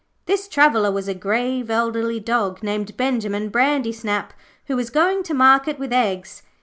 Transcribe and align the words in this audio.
This 0.25 0.47
traveller 0.47 0.89
was 0.91 1.07
a 1.07 1.13
grave, 1.13 1.69
elderly 1.69 2.19
dog 2.19 2.63
named 2.63 2.97
Benjimen 2.97 3.51
Brandysnap, 3.51 4.31
who 4.65 4.75
was 4.75 4.89
going 4.89 5.21
to 5.21 5.35
market 5.35 5.77
with 5.77 5.93
eggs. 5.93 6.41